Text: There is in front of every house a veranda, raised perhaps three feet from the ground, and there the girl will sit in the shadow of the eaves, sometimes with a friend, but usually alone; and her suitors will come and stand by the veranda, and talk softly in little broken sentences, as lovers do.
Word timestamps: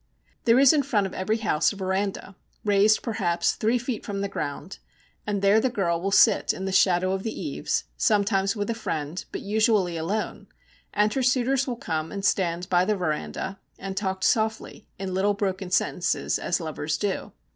There 0.45 0.57
is 0.57 0.73
in 0.73 0.81
front 0.81 1.05
of 1.05 1.13
every 1.13 1.37
house 1.37 1.71
a 1.71 1.75
veranda, 1.75 2.35
raised 2.65 3.03
perhaps 3.03 3.51
three 3.51 3.77
feet 3.77 4.03
from 4.03 4.21
the 4.21 4.27
ground, 4.27 4.79
and 5.27 5.43
there 5.43 5.59
the 5.59 5.69
girl 5.69 6.01
will 6.01 6.09
sit 6.09 6.53
in 6.53 6.65
the 6.65 6.71
shadow 6.71 7.11
of 7.11 7.21
the 7.21 7.39
eaves, 7.39 7.83
sometimes 7.97 8.55
with 8.55 8.71
a 8.71 8.73
friend, 8.73 9.23
but 9.31 9.41
usually 9.41 9.97
alone; 9.97 10.47
and 10.91 11.13
her 11.13 11.21
suitors 11.21 11.67
will 11.67 11.75
come 11.75 12.11
and 12.11 12.25
stand 12.25 12.67
by 12.67 12.83
the 12.83 12.95
veranda, 12.95 13.59
and 13.77 13.95
talk 13.95 14.23
softly 14.23 14.87
in 14.97 15.13
little 15.13 15.35
broken 15.35 15.69
sentences, 15.69 16.39
as 16.39 16.59
lovers 16.59 16.97
do. 16.97 17.31